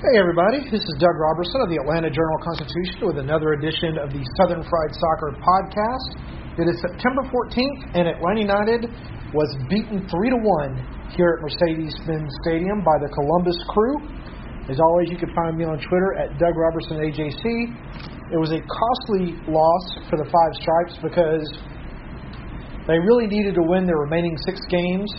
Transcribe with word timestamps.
Hey 0.00 0.16
everybody, 0.16 0.64
this 0.72 0.80
is 0.80 0.96
Doug 0.96 1.12
Robertson 1.12 1.60
of 1.60 1.68
the 1.68 1.76
Atlanta 1.76 2.08
Journal 2.08 2.40
Constitution 2.40 3.04
with 3.04 3.20
another 3.20 3.52
edition 3.52 4.00
of 4.00 4.08
the 4.08 4.24
Southern 4.40 4.64
Fried 4.64 4.96
Soccer 4.96 5.36
podcast. 5.36 6.16
It 6.56 6.72
is 6.72 6.80
September 6.80 7.20
14th, 7.28 8.00
and 8.00 8.08
Atlanta 8.08 8.40
United 8.40 8.88
was 9.36 9.52
beaten 9.68 10.00
three 10.08 10.32
to 10.32 10.40
one 10.40 10.80
here 11.12 11.36
at 11.36 11.44
Mercedes-Benz 11.44 12.32
Stadium 12.40 12.80
by 12.80 12.96
the 12.96 13.12
Columbus 13.12 13.60
Crew. 13.68 14.00
As 14.72 14.80
always, 14.80 15.12
you 15.12 15.20
can 15.20 15.28
find 15.36 15.60
me 15.60 15.68
on 15.68 15.76
Twitter 15.76 16.16
at 16.16 16.32
Doug 16.40 16.56
Robertson 16.56 16.96
AJC. 17.04 17.44
It 18.32 18.40
was 18.40 18.56
a 18.56 18.64
costly 18.64 19.36
loss 19.52 19.84
for 20.08 20.16
the 20.16 20.24
Five 20.32 20.52
Stripes 20.64 20.96
because 21.04 21.44
they 22.88 22.96
really 22.96 23.28
needed 23.28 23.52
to 23.52 23.64
win 23.68 23.84
their 23.84 24.00
remaining 24.00 24.40
six 24.48 24.64
games 24.72 25.12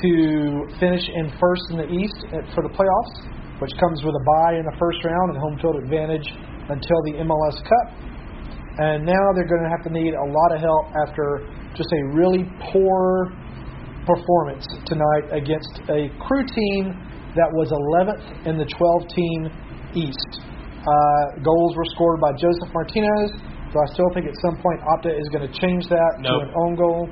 to 0.00 0.64
finish 0.80 1.04
in 1.04 1.28
first 1.36 1.68
in 1.68 1.84
the 1.84 1.88
East 1.92 2.16
for 2.56 2.64
the 2.64 2.72
playoffs, 2.72 3.28
which 3.60 3.72
comes 3.78 4.02
with 4.02 4.16
a 4.16 4.24
bye 4.24 4.56
in 4.58 4.64
the 4.64 4.76
first 4.80 4.98
round 5.04 5.32
and 5.32 5.38
home 5.38 5.56
field 5.60 5.76
advantage 5.84 6.26
until 6.72 6.98
the 7.08 7.20
MLS 7.24 7.56
Cup. 7.60 7.86
And 8.80 9.04
now 9.04 9.24
they're 9.36 9.48
going 9.48 9.64
to 9.64 9.72
have 9.72 9.84
to 9.84 9.92
need 9.92 10.14
a 10.16 10.26
lot 10.26 10.50
of 10.56 10.60
help 10.64 10.86
after 11.06 11.44
just 11.76 11.92
a 11.92 12.02
really 12.16 12.48
poor 12.72 13.28
performance 14.08 14.64
tonight 14.88 15.28
against 15.36 15.84
a 15.92 16.08
crew 16.24 16.44
team 16.48 16.96
that 17.36 17.50
was 17.52 17.68
11th 17.70 18.46
in 18.48 18.56
the 18.56 18.64
12 18.64 19.08
team 19.12 19.38
East. 19.94 20.30
Uh, 20.80 21.42
goals 21.44 21.76
were 21.76 21.84
scored 21.94 22.20
by 22.20 22.32
Josef 22.32 22.72
Martinez, 22.72 23.36
so 23.70 23.76
I 23.78 23.86
still 23.92 24.08
think 24.14 24.26
at 24.26 24.34
some 24.40 24.56
point 24.62 24.80
Opta 24.82 25.12
is 25.12 25.28
going 25.28 25.44
to 25.46 25.52
change 25.60 25.86
that 25.92 26.12
Nope. 26.18 26.42
to 26.42 26.48
an 26.48 26.54
own 26.56 26.72
goal. 26.74 27.08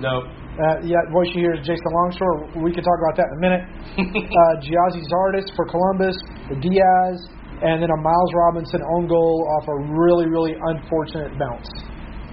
No. 0.00 0.24
Uh, 0.52 0.84
yeah, 0.84 1.00
voice 1.08 1.32
you 1.32 1.40
hear 1.48 1.54
is 1.56 1.64
Jason 1.64 1.88
Longshore. 1.96 2.60
We 2.60 2.76
can 2.76 2.84
talk 2.84 2.98
about 3.00 3.16
that 3.16 3.28
in 3.32 3.36
a 3.36 3.40
minute. 3.40 3.64
uh, 3.96 4.60
Gyasi 4.60 5.00
Zardes 5.08 5.48
for 5.56 5.64
Columbus, 5.64 6.12
Diaz, 6.60 7.16
and 7.64 7.80
then 7.80 7.88
a 7.88 7.96
Miles 7.96 8.32
Robinson 8.36 8.82
own 8.92 9.08
goal 9.08 9.48
off 9.56 9.68
a 9.68 9.76
really, 9.96 10.28
really 10.28 10.52
unfortunate 10.52 11.32
bounce. 11.40 11.68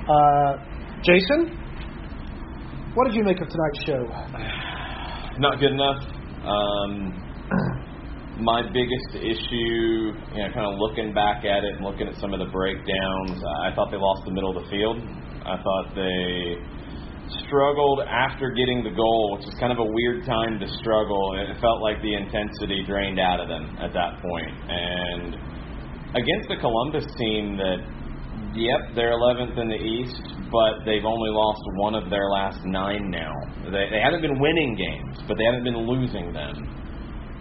Uh, 0.03 0.59
Jason, 0.99 1.55
what 2.93 3.07
did 3.07 3.15
you 3.15 3.23
make 3.23 3.39
of 3.39 3.47
tonight's 3.47 3.87
show? 3.87 4.03
Not 5.39 5.59
good 5.63 5.71
enough. 5.71 6.03
Um, 6.43 7.15
my 8.43 8.63
biggest 8.67 9.15
issue, 9.15 10.11
you 10.35 10.43
know, 10.43 10.51
kind 10.51 10.67
of 10.67 10.75
looking 10.75 11.13
back 11.13 11.45
at 11.45 11.63
it 11.63 11.79
and 11.79 11.85
looking 11.85 12.09
at 12.09 12.19
some 12.19 12.33
of 12.33 12.39
the 12.43 12.51
breakdowns, 12.51 13.39
I 13.63 13.71
thought 13.75 13.91
they 13.91 13.97
lost 13.97 14.25
the 14.25 14.35
middle 14.35 14.57
of 14.57 14.63
the 14.63 14.69
field. 14.69 14.99
I 15.47 15.55
thought 15.55 15.95
they 15.95 16.59
struggled 17.45 18.01
after 18.01 18.49
getting 18.51 18.83
the 18.83 18.93
goal, 18.93 19.37
which 19.37 19.47
is 19.47 19.53
kind 19.59 19.71
of 19.71 19.79
a 19.79 19.89
weird 19.89 20.25
time 20.25 20.59
to 20.59 20.67
struggle. 20.79 21.35
It 21.37 21.59
felt 21.61 21.81
like 21.81 22.01
the 22.01 22.13
intensity 22.13 22.83
drained 22.85 23.19
out 23.19 23.39
of 23.39 23.47
them 23.47 23.77
at 23.79 23.93
that 23.93 24.21
point. 24.21 24.53
And 24.69 25.35
against 26.15 26.49
the 26.49 26.57
Columbus 26.57 27.05
team 27.17 27.57
that, 27.57 27.79
yep, 28.55 28.95
they're 28.95 29.13
11th 29.13 29.57
in 29.57 29.69
the 29.69 29.81
East, 29.81 30.23
but 30.51 30.85
they've 30.85 31.05
only 31.05 31.29
lost 31.29 31.61
one 31.77 31.93
of 31.93 32.09
their 32.09 32.29
last 32.29 32.65
nine 32.65 33.09
now. 33.09 33.33
They, 33.65 33.93
they 33.93 34.01
haven't 34.01 34.21
been 34.21 34.39
winning 34.39 34.73
games, 34.73 35.21
but 35.27 35.37
they 35.37 35.45
haven't 35.45 35.63
been 35.63 35.85
losing 35.85 36.33
them. 36.33 36.79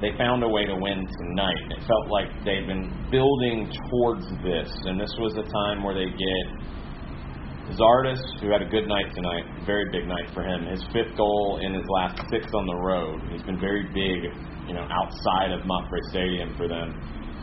They 0.01 0.15
found 0.17 0.45
a 0.45 0.49
way 0.49 0.65
to 0.65 0.77
win 0.77 1.09
tonight. 1.09 1.65
It 1.75 1.83
felt 1.89 2.07
like 2.07 2.31
they've 2.45 2.67
been 2.69 2.87
building 3.11 3.67
towards 3.91 4.25
this, 4.45 4.71
and 4.87 5.01
this 5.01 5.11
was 5.19 5.35
a 5.35 5.47
time 5.51 5.83
where 5.83 5.95
they 5.95 6.07
get 6.07 6.47
Zardes, 7.77 8.21
who 8.41 8.51
had 8.51 8.63
a 8.63 8.69
good 8.69 8.89
night 8.89 9.13
tonight, 9.15 9.45
very 9.67 9.91
big 9.93 10.09
night 10.09 10.31
for 10.33 10.43
him. 10.43 10.65
His 10.67 10.83
fifth 10.93 11.17
goal 11.17 11.61
in 11.61 11.75
his 11.75 11.85
last 11.89 12.17
six 12.31 12.47
on 12.55 12.67
the 12.67 12.79
road. 12.81 13.21
He's 13.31 13.43
been 13.43 13.61
very 13.61 13.85
big, 13.93 14.33
you 14.67 14.75
know, 14.75 14.89
outside 14.89 15.53
of 15.53 15.67
MAPFRE 15.69 16.01
Stadium 16.11 16.57
for 16.57 16.69
them. 16.69 16.97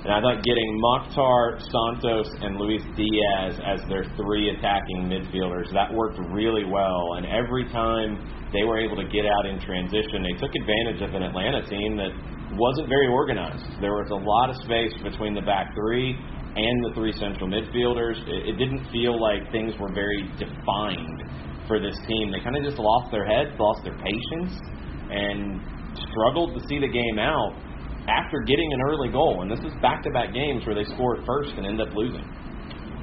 And 0.05 0.13
I 0.13 0.21
thought 0.21 0.45
getting 0.45 0.69
Mokhtar, 0.81 1.57
Santos, 1.65 2.29
and 2.41 2.57
Luis 2.57 2.81
Diaz 2.93 3.57
as 3.65 3.81
their 3.89 4.05
three 4.17 4.53
attacking 4.53 5.09
midfielders, 5.09 5.73
that 5.73 5.93
worked 5.93 6.19
really 6.29 6.65
well. 6.65 7.17
And 7.17 7.25
every 7.25 7.65
time 7.73 8.21
they 8.53 8.63
were 8.63 8.77
able 8.77 8.97
to 8.97 9.07
get 9.09 9.25
out 9.25 9.45
in 9.45 9.59
transition, 9.61 10.21
they 10.21 10.37
took 10.37 10.53
advantage 10.53 11.01
of 11.01 11.13
an 11.13 11.23
Atlanta 11.23 11.65
team 11.65 11.97
that 11.97 12.13
wasn't 12.53 12.87
very 12.87 13.07
organized. 13.07 13.65
There 13.81 13.97
was 13.97 14.09
a 14.13 14.21
lot 14.21 14.53
of 14.53 14.61
space 14.61 14.93
between 15.01 15.33
the 15.33 15.41
back 15.41 15.73
three 15.73 16.13
and 16.55 16.85
the 16.85 16.91
three 16.95 17.11
central 17.11 17.49
midfielders. 17.49 18.15
It, 18.27 18.55
it 18.55 18.55
didn't 18.57 18.87
feel 18.91 19.19
like 19.19 19.51
things 19.51 19.73
were 19.79 19.91
very 19.91 20.23
defined 20.39 21.23
for 21.67 21.79
this 21.79 21.95
team. 22.07 22.31
They 22.31 22.39
kind 22.39 22.55
of 22.55 22.63
just 22.63 22.79
lost 22.79 23.11
their 23.11 23.25
heads, 23.25 23.51
lost 23.59 23.83
their 23.83 23.97
patience, 23.99 24.55
and 25.11 25.59
struggled 26.11 26.55
to 26.55 26.61
see 26.67 26.79
the 26.79 26.87
game 26.87 27.19
out 27.19 27.53
after 28.07 28.39
getting 28.45 28.71
an 28.71 28.81
early 28.87 29.11
goal. 29.11 29.41
And 29.41 29.51
this 29.51 29.59
is 29.59 29.73
back-to-back 29.81 30.33
games 30.33 30.65
where 30.65 30.75
they 30.75 30.85
scored 30.95 31.25
first 31.25 31.51
and 31.57 31.65
end 31.65 31.81
up 31.81 31.89
losing. 31.93 32.23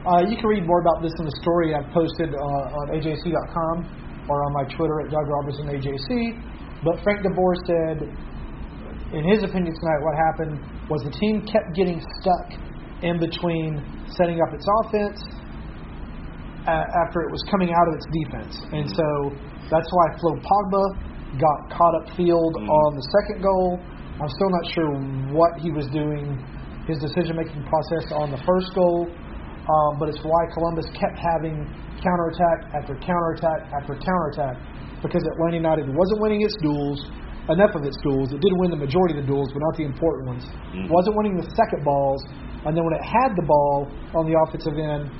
Uh, 0.03 0.27
you 0.27 0.35
can 0.35 0.47
read 0.47 0.67
more 0.67 0.81
about 0.81 1.03
this 1.03 1.12
in 1.19 1.25
the 1.27 1.37
story 1.43 1.75
I've 1.75 1.91
posted 1.93 2.35
uh, 2.35 2.79
on 2.79 2.85
AJC.com 2.99 4.27
or 4.29 4.45
on 4.47 4.53
my 4.55 4.65
Twitter 4.75 5.03
at 5.03 5.11
Doug 5.11 5.27
Robertson 5.29 5.67
AJC. 5.71 6.41
But 6.83 7.03
Frank 7.05 7.23
DeBoer 7.23 7.55
said, 7.67 7.97
in 9.15 9.23
his 9.29 9.45
opinion 9.45 9.71
tonight, 9.71 10.01
what 10.03 10.15
happened 10.19 10.89
was 10.91 11.03
the 11.05 11.15
team 11.21 11.47
kept 11.47 11.75
getting 11.75 12.03
stuck 12.19 12.72
in 13.03 13.19
between 13.19 13.83
setting 14.15 14.39
up 14.41 14.55
its 14.55 14.67
offense 14.83 15.19
uh, 16.67 17.03
after 17.07 17.27
it 17.27 17.31
was 17.31 17.43
coming 17.51 17.75
out 17.75 17.87
of 17.91 17.95
its 17.99 18.07
defense. 18.23 18.55
And 18.71 18.87
so 18.87 19.07
that's 19.71 19.89
why 19.91 20.07
Flo 20.19 20.39
Pogba 20.39 20.85
got 21.39 21.59
caught 21.75 21.95
up 22.03 22.07
field 22.15 22.55
on 22.57 22.91
the 22.95 23.07
second 23.23 23.43
goal. 23.43 23.81
I'm 24.21 24.31
still 24.31 24.53
not 24.53 24.65
sure 24.71 24.91
what 25.35 25.59
he 25.59 25.73
was 25.73 25.89
doing, 25.91 26.39
his 26.87 27.01
decision 27.01 27.35
making 27.35 27.65
process 27.67 28.12
on 28.15 28.31
the 28.31 28.39
first 28.47 28.71
goal, 28.75 29.09
um, 29.09 29.99
but 29.99 30.09
it's 30.09 30.21
why 30.23 30.47
Columbus 30.55 30.87
kept 30.95 31.19
having 31.19 31.67
counterattack 31.99 32.75
after 32.75 32.95
counterattack 32.99 33.71
after 33.73 33.95
counterattack 33.99 34.59
because 35.03 35.23
Atlanta 35.35 35.59
United 35.59 35.87
wasn't 35.91 36.21
winning 36.23 36.43
its 36.43 36.55
duels, 36.62 37.03
enough 37.51 37.75
of 37.75 37.83
its 37.83 37.99
duels. 38.07 38.31
It 38.31 38.39
did 38.39 38.55
win 38.55 38.71
the 38.71 38.79
majority 38.79 39.19
of 39.19 39.26
the 39.26 39.29
duels, 39.29 39.50
but 39.50 39.59
not 39.67 39.75
the 39.75 39.87
important 39.87 40.29
ones. 40.31 40.44
Wasn't 40.87 41.15
winning 41.17 41.35
the 41.35 41.49
second 41.59 41.82
balls, 41.82 42.23
and 42.64 42.76
then 42.76 42.85
when 42.85 42.94
it 42.94 43.05
had 43.05 43.35
the 43.35 43.47
ball 43.47 43.91
on 44.14 44.26
the 44.26 44.37
offensive 44.47 44.79
end, 44.79 45.11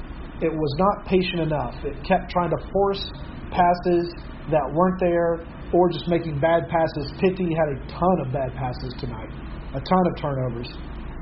it 0.43 0.50
was 0.50 0.73
not 0.79 1.06
patient 1.06 1.41
enough. 1.41 1.75
It 1.85 1.94
kept 2.06 2.31
trying 2.31 2.50
to 2.50 2.61
force 2.73 3.03
passes 3.50 4.11
that 4.50 4.67
weren't 4.75 4.99
there 4.99 5.47
or 5.73 5.89
just 5.89 6.09
making 6.09 6.41
bad 6.41 6.69
passes. 6.69 7.12
Pity 7.21 7.55
had 7.55 7.69
a 7.75 7.79
ton 7.87 8.17
of 8.27 8.33
bad 8.33 8.55
passes 8.55 8.94
tonight, 8.99 9.31
a 9.75 9.81
ton 9.81 10.05
of 10.11 10.15
turnovers. 10.19 10.69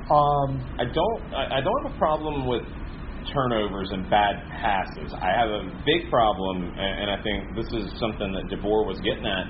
Um, 0.09 0.59
I 0.75 0.85
don't 0.89 1.21
I, 1.33 1.57
I 1.57 1.61
don't 1.61 1.85
have 1.85 1.93
a 1.93 1.97
problem 1.97 2.47
with 2.47 2.63
turnovers 3.33 3.89
and 3.91 4.09
bad 4.09 4.41
passes. 4.49 5.13
I 5.13 5.31
have 5.37 5.49
a 5.49 5.63
big 5.85 6.09
problem, 6.09 6.63
and, 6.73 6.93
and 7.05 7.11
I 7.11 7.21
think 7.21 7.55
this 7.55 7.69
is 7.71 7.93
something 7.99 8.33
that 8.33 8.49
DeBoer 8.49 8.89
was 8.89 8.97
getting 9.05 9.25
at. 9.25 9.45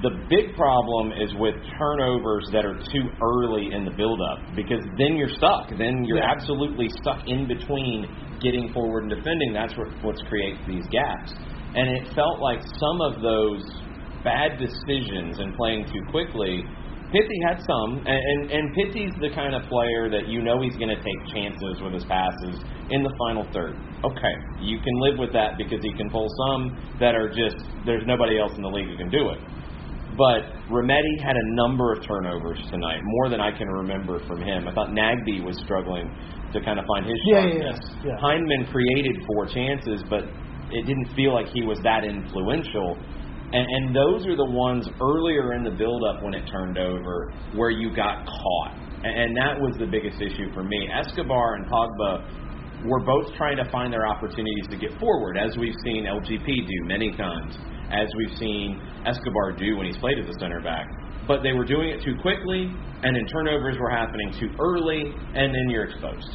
The 0.00 0.24
big 0.30 0.56
problem 0.56 1.12
is 1.12 1.34
with 1.36 1.54
turnovers 1.78 2.48
that 2.52 2.64
are 2.64 2.78
too 2.80 3.06
early 3.20 3.72
in 3.72 3.84
the 3.84 3.90
build-up 3.90 4.56
because 4.56 4.80
then 4.96 5.16
you're 5.16 5.28
stuck. 5.36 5.68
Then 5.76 6.04
you're 6.04 6.18
Yeah. 6.18 6.32
absolutely 6.32 6.88
stuck 7.02 7.28
in 7.28 7.46
between 7.46 8.08
getting 8.40 8.72
forward 8.72 9.04
and 9.04 9.10
defending. 9.10 9.52
That's 9.52 9.76
what 9.76 9.88
what 10.02 10.16
creates 10.28 10.58
these 10.66 10.86
gaps. 10.88 11.34
And 11.74 11.88
it 11.88 12.08
felt 12.14 12.40
like 12.40 12.60
some 12.62 13.00
of 13.02 13.20
those 13.20 13.62
bad 14.24 14.58
decisions 14.58 15.38
and 15.38 15.54
playing 15.56 15.84
too 15.86 16.02
quickly. 16.10 16.64
Pity 17.12 17.38
had 17.44 17.60
some, 17.60 17.98
and, 18.06 18.08
and, 18.08 18.50
and 18.50 18.74
Pity's 18.74 19.12
the 19.20 19.28
kind 19.28 19.54
of 19.54 19.62
player 19.68 20.08
that 20.08 20.28
you 20.28 20.40
know 20.40 20.62
he's 20.62 20.76
going 20.76 20.88
to 20.88 20.96
take 20.96 21.20
chances 21.34 21.76
with 21.82 21.92
his 21.92 22.04
passes 22.06 22.56
in 22.88 23.02
the 23.02 23.12
final 23.28 23.44
third. 23.52 23.76
Okay, 24.02 24.34
you 24.60 24.80
can 24.80 24.94
live 25.00 25.18
with 25.18 25.30
that 25.34 25.58
because 25.58 25.80
he 25.82 25.92
can 25.92 26.08
pull 26.08 26.26
some 26.48 26.72
that 27.00 27.14
are 27.14 27.28
just, 27.28 27.56
there's 27.84 28.06
nobody 28.06 28.38
else 28.40 28.52
in 28.56 28.62
the 28.62 28.68
league 28.68 28.88
who 28.88 28.96
can 28.96 29.10
do 29.10 29.28
it. 29.28 29.38
But 30.16 30.44
Remedi 30.68 31.20
had 31.24 31.36
a 31.36 31.46
number 31.54 31.92
of 31.92 32.04
turnovers 32.06 32.58
tonight, 32.70 33.00
more 33.02 33.28
than 33.30 33.40
I 33.40 33.50
can 33.56 33.66
remember 33.68 34.20
from 34.26 34.42
him. 34.42 34.68
I 34.68 34.74
thought 34.74 34.90
Nagbe 34.90 35.42
was 35.44 35.56
struggling 35.64 36.10
to 36.52 36.60
kind 36.60 36.78
of 36.78 36.84
find 36.86 37.06
his 37.06 37.16
Yeah, 37.24 37.46
yeah, 37.46 37.52
sharpness. 37.72 37.80
yeah, 38.04 38.12
yeah. 38.12 38.20
Hyndman 38.20 38.70
created 38.70 39.16
four 39.26 39.46
chances, 39.46 40.02
but 40.10 40.24
it 40.70 40.84
didn't 40.86 41.08
feel 41.16 41.32
like 41.32 41.46
he 41.48 41.62
was 41.62 41.78
that 41.82 42.04
influential. 42.04 42.98
And, 43.52 43.64
and 43.68 43.96
those 43.96 44.26
are 44.26 44.36
the 44.36 44.50
ones 44.50 44.88
earlier 45.00 45.54
in 45.54 45.64
the 45.64 45.70
build-up 45.70 46.22
when 46.22 46.34
it 46.34 46.46
turned 46.50 46.76
over 46.78 47.32
where 47.54 47.70
you 47.70 47.94
got 47.94 48.26
caught. 48.26 48.72
And, 49.04 49.12
and 49.32 49.36
that 49.36 49.56
was 49.60 49.76
the 49.78 49.86
biggest 49.86 50.20
issue 50.20 50.52
for 50.52 50.62
me. 50.62 50.88
Escobar 50.92 51.54
and 51.56 51.66
Pogba 51.66 52.84
were 52.84 53.00
both 53.04 53.32
trying 53.36 53.56
to 53.56 53.64
find 53.70 53.92
their 53.92 54.06
opportunities 54.06 54.66
to 54.70 54.76
get 54.76 54.98
forward, 54.98 55.36
as 55.38 55.56
we've 55.56 55.76
seen 55.84 56.04
LGP 56.04 56.44
do 56.46 56.78
many 56.84 57.12
times, 57.12 57.56
as 57.92 58.08
we've 58.16 58.36
seen 58.38 58.80
Escobar 59.06 59.52
do 59.52 59.76
when 59.76 59.86
he's 59.86 59.98
played 59.98 60.18
as 60.18 60.28
a 60.28 60.36
center 60.40 60.60
back. 60.60 60.88
But 61.28 61.42
they 61.44 61.52
were 61.52 61.64
doing 61.64 61.90
it 61.90 62.02
too 62.02 62.16
quickly, 62.20 62.66
and 63.04 63.14
then 63.14 63.24
turnovers 63.30 63.78
were 63.78 63.90
happening 63.90 64.34
too 64.40 64.50
early, 64.58 65.14
and 65.36 65.54
then 65.54 65.70
you're 65.70 65.84
exposed. 65.86 66.32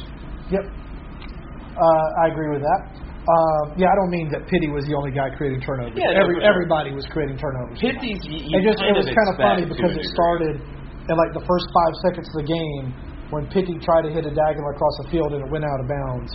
Yep. 0.48 0.64
Uh, 0.64 2.22
I 2.24 2.32
agree 2.32 2.50
with 2.50 2.64
that. 2.64 2.80
Um, 3.28 3.76
yeah, 3.76 3.92
I 3.92 3.94
don't 4.00 4.08
mean 4.08 4.32
that 4.32 4.48
Pity 4.48 4.72
was 4.72 4.88
the 4.88 4.96
only 4.96 5.12
guy 5.12 5.28
creating 5.36 5.60
turnovers. 5.60 5.92
Yeah, 5.92 6.16
Every, 6.16 6.40
everybody 6.40 6.96
was 6.96 7.04
creating 7.12 7.36
turnovers. 7.36 7.76
You, 7.76 7.92
you 7.92 8.56
it 8.56 8.64
just 8.64 8.80
it 8.80 8.96
was 8.96 9.04
kind 9.04 9.28
of 9.28 9.36
funny 9.36 9.64
because 9.68 9.92
it 9.92 10.00
degree. 10.00 10.16
started 10.16 10.54
in 10.56 11.12
like 11.12 11.36
the 11.36 11.44
first 11.44 11.68
five 11.68 11.92
seconds 12.08 12.24
of 12.32 12.36
the 12.40 12.48
game 12.48 12.84
when 13.28 13.44
Pity 13.52 13.76
tried 13.84 14.08
to 14.08 14.10
hit 14.16 14.24
a 14.24 14.32
diagonal 14.32 14.72
across 14.72 14.96
the 15.04 15.12
field 15.12 15.36
and 15.36 15.44
it 15.44 15.50
went 15.52 15.60
out 15.60 15.76
of 15.76 15.86
bounds, 15.92 16.32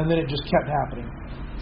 and 0.00 0.08
then 0.08 0.16
it 0.16 0.24
just 0.24 0.48
kept 0.48 0.64
happening. 0.64 1.04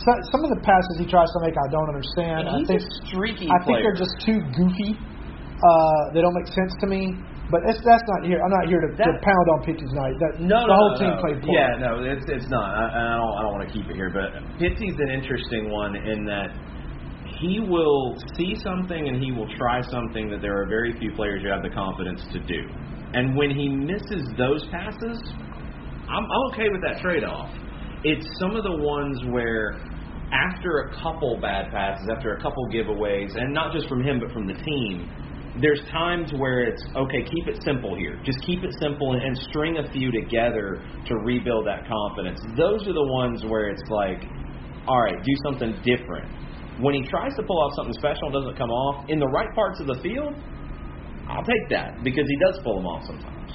So, 0.00 0.08
some 0.32 0.42
of 0.42 0.50
the 0.56 0.60
passes 0.64 0.94
he 0.98 1.06
tries 1.06 1.28
to 1.28 1.40
make, 1.44 1.54
I 1.54 1.68
don't 1.70 1.88
understand. 1.92 2.48
I 2.48 2.58
He's 2.64 2.68
think 2.68 2.80
a 2.80 2.90
streaky 3.06 3.46
I 3.52 3.58
think 3.62 3.78
player. 3.78 3.82
they're 3.92 4.00
just 4.00 4.16
too 4.24 4.40
goofy. 4.56 4.96
Uh, 4.96 6.02
they 6.16 6.20
don't 6.24 6.34
make 6.34 6.48
sense 6.50 6.72
to 6.80 6.86
me. 6.88 7.12
But 7.52 7.60
it's, 7.68 7.84
that's 7.84 8.06
not 8.08 8.24
here. 8.24 8.40
I'm 8.40 8.48
not 8.48 8.64
here 8.64 8.80
to, 8.80 8.88
to 8.96 9.12
pound 9.20 9.46
on 9.52 9.58
Pity's 9.68 9.92
night. 9.92 10.16
That, 10.24 10.40
No, 10.40 10.64
the 10.64 10.72
no, 10.72 10.74
whole 10.74 10.92
no, 10.96 10.98
team 11.04 11.12
no. 11.12 11.20
played 11.20 11.38
poor. 11.44 11.52
Yeah, 11.52 11.76
no, 11.76 12.00
it's 12.00 12.24
it's 12.24 12.48
not. 12.48 12.64
I, 12.64 13.12
I 13.12 13.16
don't 13.20 13.34
I 13.36 13.40
don't 13.44 13.52
want 13.60 13.68
to 13.68 13.72
keep 13.76 13.84
it 13.92 13.94
here, 13.94 14.08
but 14.08 14.32
Pity's 14.56 14.96
an 14.96 15.10
interesting 15.12 15.68
one 15.68 15.92
in 15.94 16.24
that 16.24 16.48
he 17.36 17.60
will 17.60 18.16
see 18.40 18.56
something 18.64 18.96
and 19.08 19.20
he 19.22 19.32
will 19.32 19.52
try 19.60 19.82
something 19.82 20.30
that 20.30 20.40
there 20.40 20.56
are 20.56 20.66
very 20.66 20.96
few 20.98 21.12
players 21.12 21.42
who 21.44 21.50
have 21.52 21.60
the 21.62 21.68
confidence 21.76 22.24
to 22.32 22.40
do. 22.40 22.60
And 23.12 23.36
when 23.36 23.50
he 23.50 23.68
misses 23.68 24.24
those 24.38 24.64
passes, 24.72 25.20
I'm, 26.08 26.24
I'm 26.24 26.44
okay 26.56 26.72
with 26.72 26.80
that 26.88 27.02
trade-off. 27.02 27.52
It's 28.04 28.26
some 28.40 28.56
of 28.56 28.64
the 28.64 28.76
ones 28.82 29.22
where 29.30 29.78
after 30.32 30.90
a 30.90 31.02
couple 31.02 31.38
bad 31.40 31.70
passes, 31.70 32.08
after 32.10 32.34
a 32.34 32.42
couple 32.42 32.66
giveaways, 32.68 33.36
and 33.36 33.54
not 33.54 33.72
just 33.72 33.88
from 33.88 34.02
him 34.02 34.18
but 34.18 34.32
from 34.32 34.46
the 34.46 34.54
team, 34.54 35.08
there's 35.60 35.82
times 35.90 36.32
where 36.38 36.62
it's 36.62 36.82
okay, 36.96 37.22
keep 37.22 37.46
it 37.46 37.62
simple 37.62 37.94
here. 37.94 38.18
Just 38.24 38.40
keep 38.42 38.64
it 38.64 38.74
simple 38.80 39.12
and, 39.12 39.22
and 39.22 39.36
string 39.50 39.76
a 39.78 39.92
few 39.92 40.10
together 40.10 40.82
to 41.06 41.14
rebuild 41.16 41.66
that 41.66 41.86
confidence. 41.86 42.40
Those 42.56 42.88
are 42.88 42.94
the 42.94 43.06
ones 43.12 43.44
where 43.44 43.68
it's 43.68 43.84
like, 43.90 44.24
all 44.88 45.00
right, 45.00 45.22
do 45.22 45.34
something 45.44 45.76
different. 45.84 46.26
When 46.80 46.94
he 46.94 47.06
tries 47.06 47.36
to 47.36 47.42
pull 47.42 47.60
off 47.60 47.72
something 47.76 47.94
special 47.94 48.28
and 48.28 48.32
doesn't 48.32 48.56
come 48.56 48.70
off 48.70 49.04
in 49.10 49.20
the 49.20 49.28
right 49.28 49.54
parts 49.54 49.78
of 49.78 49.86
the 49.86 50.00
field, 50.02 50.34
I'll 51.28 51.44
take 51.44 51.68
that 51.70 52.02
because 52.02 52.24
he 52.26 52.36
does 52.40 52.58
pull 52.64 52.76
them 52.76 52.86
off 52.86 53.04
sometimes. 53.06 53.52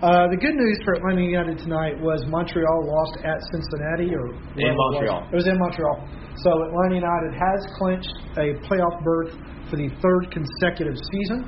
Uh, 0.00 0.24
the 0.32 0.36
good 0.40 0.56
news 0.56 0.80
for 0.80 0.96
Atlanta 0.96 1.20
United 1.20 1.60
tonight 1.60 1.92
was 2.00 2.24
Montreal 2.32 2.88
lost 2.88 3.20
at 3.20 3.36
Cincinnati, 3.52 4.08
or 4.16 4.32
wherever 4.32 4.56
it 4.56 4.64
In 4.64 4.72
was. 4.72 4.96
Montreal. 4.96 5.20
It 5.28 5.36
was 5.36 5.44
in 5.44 5.58
Montreal. 5.60 5.96
So 6.40 6.48
Atlanta 6.56 6.96
United 7.04 7.36
has 7.36 7.60
clinched 7.76 8.16
a 8.40 8.56
playoff 8.64 8.96
berth 9.04 9.36
for 9.68 9.76
the 9.76 9.92
third 10.00 10.32
consecutive 10.32 10.96
season. 10.96 11.44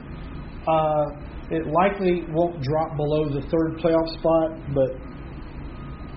Uh, 0.69 1.17
it 1.49 1.65
likely 1.65 2.29
won't 2.29 2.61
drop 2.61 2.93
below 3.01 3.33
the 3.33 3.41
third 3.49 3.81
playoff 3.81 4.05
spot, 4.21 4.53
but 4.77 5.01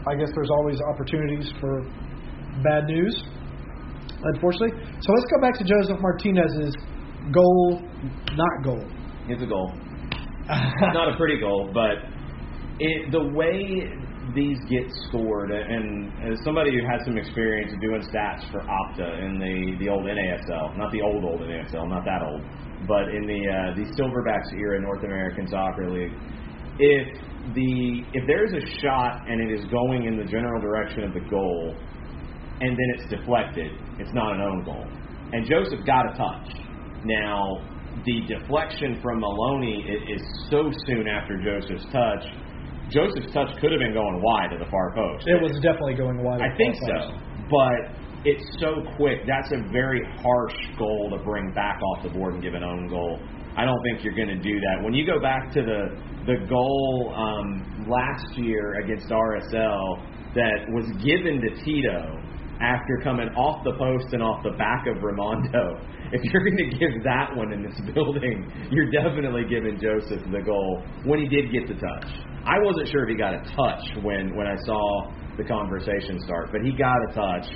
I 0.04 0.20
guess 0.20 0.28
there's 0.36 0.52
always 0.60 0.76
opportunities 0.92 1.48
for 1.64 1.88
bad 2.68 2.84
news, 2.92 3.16
unfortunately. 4.36 4.76
So 5.00 5.08
let's 5.16 5.28
go 5.32 5.40
back 5.40 5.56
to 5.56 5.64
Josef 5.64 6.04
Martinez's 6.04 6.76
goal, 7.32 7.80
not 8.36 8.56
goal. 8.60 8.84
It's 9.32 9.40
a 9.40 9.48
goal. 9.48 9.72
not 10.92 11.16
a 11.16 11.18
pretty 11.18 11.40
goal, 11.40 11.72
but 11.74 12.12
it, 12.80 13.12
the 13.12 13.32
way 13.34 13.90
these 14.34 14.58
get 14.70 14.84
scored, 15.08 15.52
and 15.52 16.12
as 16.24 16.44
somebody 16.44 16.72
who 16.72 16.86
had 16.86 17.00
some 17.06 17.18
experience 17.18 17.72
doing 17.80 18.02
stats 18.02 18.50
for 18.52 18.60
Opta 18.62 19.24
in 19.24 19.40
the 19.40 19.78
the 19.86 19.90
old 19.90 20.06
NASL, 20.06 20.78
not 20.78 20.92
the 20.92 21.02
old 21.02 21.24
old 21.24 21.42
NASL, 21.42 21.88
not 21.88 22.04
that 22.06 22.22
old, 22.24 22.42
but 22.88 23.14
in 23.14 23.28
the 23.28 23.42
uh, 23.48 23.76
the 23.76 23.86
Silverbacks 23.96 24.52
era 24.58 24.82
North 24.82 25.04
American 25.04 25.48
Soccer 25.48 25.90
League, 25.90 26.14
if 26.80 27.08
the 27.54 28.04
if 28.14 28.28
there's 28.28 28.54
a 28.54 28.66
shot 28.82 29.30
and 29.30 29.40
it 29.40 29.54
is 29.54 29.66
going 29.70 30.06
in 30.06 30.18
the 30.18 30.26
general 30.26 30.60
direction 30.62 31.04
of 31.04 31.14
the 31.14 31.22
goal, 31.30 31.76
and 32.62 32.72
then 32.72 32.88
it's 32.98 33.10
deflected, 33.10 33.72
it's 34.00 34.14
not 34.14 34.34
an 34.34 34.42
own 34.42 34.64
goal. 34.66 34.86
And 35.34 35.46
Josef 35.46 35.86
got 35.86 36.14
a 36.14 36.18
touch. 36.18 36.50
Now, 37.04 37.62
the 38.06 38.22
deflection 38.28 39.00
from 39.02 39.20
Maloney 39.20 39.86
is 40.10 40.22
so 40.50 40.72
soon 40.88 41.08
after 41.08 41.38
Josef's 41.42 41.86
touch. 41.92 42.26
Josef's 42.90 43.34
touch 43.34 43.50
could 43.60 43.72
have 43.72 43.80
been 43.80 43.94
going 43.94 44.22
wide 44.22 44.50
to 44.52 44.58
the 44.58 44.70
far 44.70 44.94
post. 44.94 45.28
It 45.28 45.42
was 45.42 45.54
definitely 45.62 45.96
going 45.96 46.24
wide. 46.24 46.42
I 46.42 46.56
think 46.56 46.76
so, 46.76 47.18
but 47.50 47.96
it's 48.26 48.46
so 48.60 48.82
quick. 48.98 49.26
That's 49.28 49.52
a 49.54 49.62
very 49.72 50.02
harsh 50.22 50.58
goal 50.78 51.10
to 51.18 51.24
bring 51.24 51.54
back 51.54 51.80
off 51.82 52.04
the 52.04 52.10
board 52.10 52.36
and 52.36 52.44
give 52.44 52.54
an 52.54 52.64
own 52.64 52.88
goal. 52.88 53.20
I 53.58 53.64
don't 53.64 53.82
think 53.84 54.04
you're 54.04 54.16
going 54.16 54.34
to 54.34 54.42
do 54.42 54.60
that. 54.60 54.84
When 54.84 54.94
you 54.94 55.06
go 55.06 55.20
back 55.20 55.54
to 55.54 55.62
the 55.62 56.16
the 56.26 56.46
goal 56.50 57.14
um, 57.16 57.86
last 57.88 58.36
year 58.36 58.80
against 58.84 59.10
RSL 59.10 60.02
that 60.34 60.66
was 60.74 60.86
given 61.06 61.40
to 61.40 61.64
Tito 61.64 62.20
after 62.62 63.00
coming 63.04 63.30
off 63.36 63.64
the 63.64 63.74
post 63.78 64.14
and 64.14 64.24
off 64.24 64.44
the 64.44 64.56
back 64.58 64.88
of 64.88 65.04
Rimando, 65.04 65.80
if 66.12 66.24
you're 66.32 66.44
going 66.44 66.70
to 66.70 66.78
give 66.78 67.04
that 67.04 67.36
one 67.36 67.52
in 67.52 67.64
this 67.64 67.80
building, 67.94 68.52
you're 68.72 68.92
definitely 68.92 69.44
giving 69.50 69.80
Josef 69.80 70.24
the 70.32 70.42
goal 70.42 70.84
when 71.04 71.20
he 71.20 71.28
did 71.28 71.52
get 71.52 71.68
the 71.68 71.76
touch. 71.76 72.08
I 72.46 72.62
wasn't 72.62 72.90
sure 72.90 73.04
if 73.04 73.10
he 73.10 73.16
got 73.16 73.34
a 73.34 73.42
touch 73.58 74.04
when 74.04 74.36
when 74.36 74.48
I 74.48 74.56
saw 74.66 75.12
the 75.38 75.44
conversation 75.44 76.20
start, 76.24 76.50
but 76.52 76.62
he 76.62 76.72
got 76.78 76.98
a 77.10 77.14
touch. 77.14 77.48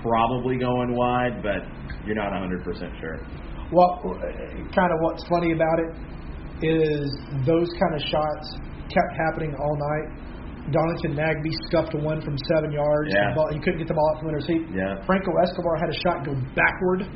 Probably 0.00 0.56
going 0.56 0.96
wide, 0.96 1.42
but 1.42 1.60
you're 2.06 2.16
not 2.16 2.32
100% 2.32 2.64
sure. 3.00 3.18
What 3.70 4.00
uh, 4.00 4.24
kind 4.74 4.90
of 4.90 4.98
what's 5.02 5.22
funny 5.28 5.52
about 5.52 5.78
it 5.78 5.92
is 6.64 7.10
those 7.44 7.68
kind 7.68 7.94
of 7.94 8.00
shots 8.08 8.56
kept 8.88 9.12
happening 9.16 9.54
all 9.54 9.76
night. 9.76 10.29
Darlington 10.68 11.16
Nagbe 11.16 11.50
scuffed 11.68 11.96
a 11.96 12.00
one 12.04 12.20
from 12.20 12.36
seven 12.52 12.70
yards. 12.70 13.08
Yeah. 13.08 13.32
Ball, 13.34 13.48
he 13.50 13.58
couldn't 13.58 13.80
get 13.80 13.88
the 13.88 13.96
ball 13.96 14.08
out 14.12 14.20
from 14.20 14.28
under 14.28 14.44
his 14.44 14.48
feet. 14.48 14.68
Yeah. 14.70 15.00
Franco 15.08 15.32
Escobar 15.40 15.80
had 15.80 15.88
a 15.88 15.98
shot 16.04 16.24
go 16.28 16.36
backward. 16.52 17.08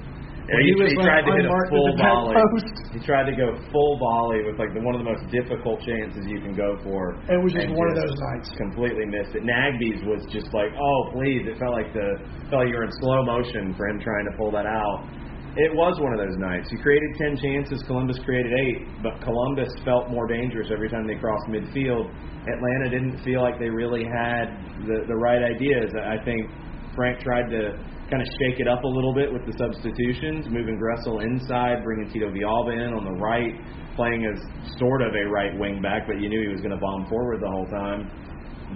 Yeah, 0.44 0.60
when 0.60 0.64
he, 0.68 0.72
was 0.76 0.92
he 0.92 1.00
tried 1.00 1.24
to 1.24 1.32
hit 1.40 1.48
a 1.48 1.56
full 1.72 1.88
at 1.88 1.96
the 1.96 2.04
back 2.04 2.12
volley. 2.12 2.36
post. 2.36 2.76
He 2.92 3.00
tried 3.00 3.26
to 3.32 3.36
go 3.36 3.56
full 3.72 3.96
volley 3.96 4.44
with 4.44 4.60
like 4.60 4.76
the, 4.76 4.84
one 4.84 4.92
of 4.92 5.00
the 5.00 5.08
most 5.08 5.24
difficult 5.32 5.80
chances 5.80 6.20
you 6.28 6.36
can 6.44 6.52
go 6.52 6.76
for. 6.84 7.16
It 7.32 7.40
was 7.40 7.56
just 7.56 7.72
one 7.72 7.88
of 7.88 7.96
those 7.96 8.12
nights. 8.12 8.52
Completely 8.52 9.08
missed 9.08 9.32
it. 9.32 9.40
Nagbe's 9.40 10.04
was 10.04 10.20
just 10.28 10.52
like, 10.52 10.68
oh 10.76 11.00
please! 11.16 11.48
It 11.48 11.56
felt 11.56 11.72
like 11.72 11.96
the 11.96 12.20
felt 12.52 12.60
like 12.60 12.68
you 12.68 12.76
were 12.76 12.84
in 12.84 12.92
slow 13.00 13.24
motion 13.24 13.72
for 13.72 13.88
him 13.88 13.96
trying 14.04 14.28
to 14.28 14.34
pull 14.36 14.52
that 14.52 14.68
out. 14.68 15.08
It 15.56 15.70
was 15.70 15.94
one 16.02 16.10
of 16.10 16.18
those 16.18 16.34
nights. 16.36 16.66
He 16.70 16.76
created 16.82 17.14
ten 17.14 17.38
chances. 17.38 17.82
Columbus 17.86 18.18
created 18.24 18.50
eight, 18.58 18.90
but 19.02 19.22
Columbus 19.22 19.70
felt 19.84 20.10
more 20.10 20.26
dangerous 20.26 20.68
every 20.72 20.90
time 20.90 21.06
they 21.06 21.14
crossed 21.14 21.46
midfield. 21.46 22.10
Atlanta 22.42 22.90
didn't 22.90 23.22
feel 23.22 23.40
like 23.40 23.58
they 23.62 23.70
really 23.70 24.02
had 24.02 24.50
the 24.82 25.06
the 25.06 25.14
right 25.14 25.42
ideas. 25.46 25.94
I 25.94 26.18
think 26.24 26.50
Frank 26.96 27.22
tried 27.22 27.50
to 27.54 27.78
kind 28.10 28.20
of 28.20 28.28
shake 28.42 28.58
it 28.58 28.68
up 28.68 28.82
a 28.82 28.86
little 28.86 29.14
bit 29.14 29.32
with 29.32 29.46
the 29.46 29.54
substitutions, 29.56 30.46
moving 30.50 30.78
Gressel 30.78 31.22
inside, 31.22 31.82
bringing 31.82 32.10
Tito 32.12 32.28
Villalba 32.30 32.74
in 32.74 32.92
on 32.92 33.04
the 33.04 33.16
right, 33.22 33.54
playing 33.96 34.26
as 34.26 34.38
sort 34.78 35.02
of 35.02 35.14
a 35.14 35.24
right 35.30 35.56
wing 35.58 35.80
back, 35.80 36.06
but 36.06 36.20
you 36.20 36.28
knew 36.28 36.42
he 36.42 36.52
was 36.52 36.60
going 36.60 36.74
to 36.74 36.82
bomb 36.82 37.06
forward 37.06 37.40
the 37.40 37.48
whole 37.48 37.66
time. 37.66 38.10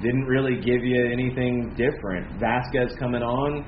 Didn't 0.00 0.24
really 0.24 0.56
give 0.62 0.82
you 0.82 1.10
anything 1.10 1.74
different. 1.76 2.40
Vazquez 2.40 2.96
coming 2.98 3.22
on, 3.22 3.66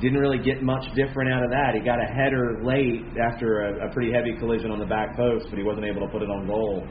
didn't 0.00 0.18
really 0.18 0.40
get 0.40 0.62
much 0.62 0.84
different 0.96 1.32
out 1.32 1.44
of 1.44 1.50
that. 1.50 1.76
He 1.76 1.80
got 1.80 2.00
a 2.00 2.08
header 2.08 2.60
late 2.64 3.04
after 3.20 3.68
a, 3.68 3.88
a 3.88 3.92
pretty 3.92 4.12
heavy 4.12 4.34
collision 4.38 4.70
on 4.70 4.78
the 4.78 4.88
back 4.88 5.16
post, 5.16 5.46
but 5.50 5.58
he 5.58 5.64
wasn't 5.64 5.86
able 5.86 6.00
to 6.00 6.10
put 6.10 6.22
it 6.22 6.30
on 6.30 6.46
goal. 6.46 6.86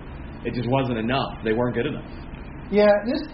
It 0.46 0.54
just 0.54 0.70
wasn't 0.70 0.98
enough. 0.98 1.42
They 1.44 1.54
weren't 1.54 1.76
good 1.76 1.88
enough. 1.88 2.06
Yeah, 2.72 2.94
this 3.10 3.26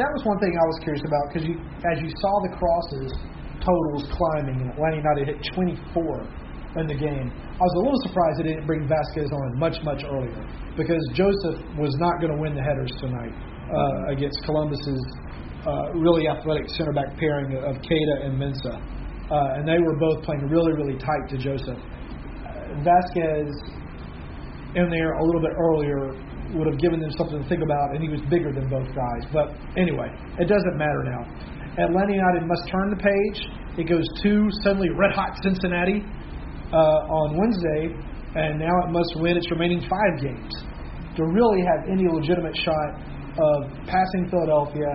that 0.00 0.10
was 0.16 0.22
one 0.24 0.40
thing 0.40 0.52
I 0.56 0.66
was 0.72 0.78
curious 0.80 1.04
about 1.04 1.24
because 1.28 1.44
you, 1.44 1.60
as 1.92 2.00
you 2.00 2.08
saw 2.08 2.32
the 2.48 2.52
crosses 2.56 3.12
totals 3.68 4.06
climbing, 4.10 4.62
and 4.62 4.70
Atlanta 4.70 4.96
United 4.96 5.24
hit 5.28 5.38
24 5.54 6.80
in 6.80 6.86
the 6.86 6.94
game. 6.94 7.28
I 7.32 7.62
was 7.64 7.74
a 7.76 7.82
little 7.82 8.02
surprised 8.06 8.38
they 8.38 8.54
didn't 8.54 8.66
bring 8.66 8.86
Vazquez 8.86 9.32
on 9.32 9.58
much, 9.58 9.76
much 9.82 10.04
earlier 10.04 10.40
because 10.76 11.00
Josef 11.12 11.58
was 11.76 11.92
not 11.98 12.20
going 12.20 12.32
to 12.32 12.38
win 12.38 12.54
the 12.54 12.62
headers 12.62 12.92
tonight 13.00 13.34
uh, 13.34 14.12
against 14.12 14.38
Columbus's 14.44 15.02
uh, 15.66 15.98
really 15.98 16.28
athletic 16.28 16.68
center 16.76 16.92
back 16.92 17.16
pairing 17.18 17.56
of 17.56 17.76
Keita 17.82 18.14
and 18.24 18.38
Mensah. 18.38 18.78
Uh, 19.30 19.56
and 19.60 19.68
they 19.68 19.78
were 19.78 19.96
both 19.98 20.24
playing 20.24 20.48
really, 20.48 20.72
really 20.72 20.96
tight 20.96 21.28
to 21.28 21.36
Josef. 21.36 21.76
Uh, 21.76 22.80
Vazquez 22.80 23.52
in 24.74 24.88
there 24.90 25.12
a 25.12 25.24
little 25.24 25.40
bit 25.40 25.52
earlier 25.56 26.12
would 26.56 26.66
have 26.66 26.80
given 26.80 27.00
them 27.00 27.10
something 27.16 27.42
to 27.42 27.48
think 27.48 27.62
about, 27.62 27.92
and 27.92 28.02
he 28.02 28.08
was 28.08 28.20
bigger 28.30 28.52
than 28.52 28.68
both 28.68 28.88
guys. 28.96 29.22
But 29.32 29.52
anyway, 29.76 30.08
it 30.40 30.48
doesn't 30.48 30.76
matter 30.76 31.04
now. 31.04 31.22
Atlanta 31.76 32.12
United 32.12 32.48
must 32.48 32.64
turn 32.72 32.90
the 32.90 33.00
page. 33.00 33.38
It 33.78 33.88
goes 33.88 34.04
to 34.22 34.48
suddenly 34.64 34.88
red 34.96 35.12
hot 35.12 35.36
Cincinnati 35.42 36.02
uh, 36.72 37.20
on 37.20 37.36
Wednesday, 37.36 37.94
and 38.34 38.58
now 38.58 38.72
it 38.84 38.90
must 38.90 39.12
win 39.16 39.36
its 39.36 39.50
remaining 39.50 39.80
five 39.84 40.14
games 40.20 40.54
to 41.16 41.24
really 41.24 41.60
have 41.60 41.88
any 41.90 42.08
legitimate 42.08 42.56
shot 42.56 42.90
of 43.38 43.58
passing 43.86 44.28
Philadelphia, 44.30 44.88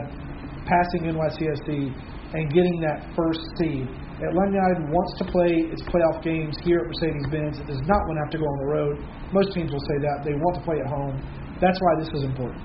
passing 0.65 1.11
NYCFC, 1.13 1.93
and 2.33 2.51
getting 2.51 2.81
that 2.81 3.13
first 3.15 3.39
seed. 3.59 3.87
Atlanta 4.21 4.53
United 4.53 4.93
wants 4.93 5.17
to 5.17 5.25
play 5.25 5.65
its 5.73 5.81
playoff 5.89 6.21
games 6.21 6.53
here 6.61 6.85
at 6.85 6.87
Mercedes-Benz. 6.87 7.59
It 7.59 7.67
does 7.67 7.81
not 7.89 8.01
want 8.05 8.21
to 8.21 8.21
have 8.29 8.33
to 8.37 8.39
go 8.39 8.45
on 8.45 8.57
the 8.61 8.69
road. 8.69 8.95
Most 9.33 9.53
teams 9.57 9.73
will 9.73 9.85
say 9.89 9.97
that 10.05 10.21
they 10.21 10.37
want 10.37 10.53
to 10.59 10.63
play 10.63 10.77
at 10.77 10.85
home. 10.85 11.17
That's 11.57 11.79
why 11.81 11.97
this 11.97 12.11
is 12.13 12.23
important. 12.23 12.61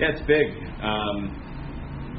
Yeah, 0.00 0.10
it's 0.10 0.26
big. 0.26 0.50
Um, 0.82 1.30